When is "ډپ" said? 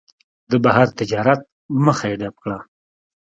2.21-2.35